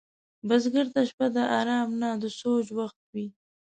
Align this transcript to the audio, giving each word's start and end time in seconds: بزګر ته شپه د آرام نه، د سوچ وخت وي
بزګر 0.47 0.87
ته 0.93 1.01
شپه 1.09 1.27
د 1.35 1.37
آرام 1.59 1.89
نه، 2.01 2.09
د 2.21 2.23
سوچ 2.39 2.65
وخت 2.79 2.99
وي 3.13 3.27